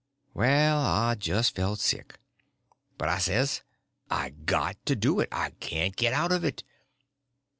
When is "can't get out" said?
5.59-6.31